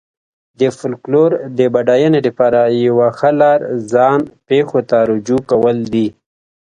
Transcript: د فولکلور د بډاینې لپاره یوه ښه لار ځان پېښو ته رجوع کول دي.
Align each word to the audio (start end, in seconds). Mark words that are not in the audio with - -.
د 0.59 0.61
فولکلور 0.77 1.31
د 1.57 1.59
بډاینې 1.73 2.19
لپاره 2.27 2.59
یوه 2.87 3.07
ښه 3.17 3.31
لار 3.41 3.59
ځان 3.91 4.19
پېښو 4.47 4.79
ته 4.89 4.97
رجوع 5.11 5.41
کول 5.49 5.77
دي. 5.93 6.07